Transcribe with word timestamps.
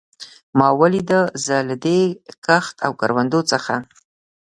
ما 0.57 0.69
لیده، 0.91 1.21
زه 1.45 1.55
له 1.67 1.75
دې 1.85 1.99
کښت 2.45 2.75
او 2.85 2.91
کروندو 2.99 3.39
څخه. 3.51 3.75